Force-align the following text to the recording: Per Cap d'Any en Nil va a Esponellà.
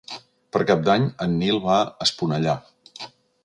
Per 0.55 0.61
Cap 0.71 0.79
d'Any 0.87 1.05
en 1.27 1.37
Nil 1.43 1.61
va 1.67 1.77
a 1.85 2.07
Esponellà. 2.09 2.59